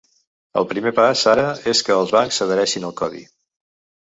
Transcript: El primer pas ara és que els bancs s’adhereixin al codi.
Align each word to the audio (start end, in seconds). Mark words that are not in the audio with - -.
El 0.61 0.65
primer 0.71 0.93
pas 0.99 1.25
ara 1.33 1.43
és 1.73 1.83
que 1.89 1.93
els 1.99 2.15
bancs 2.17 2.41
s’adhereixin 2.41 2.89
al 2.89 2.97
codi. 3.05 3.23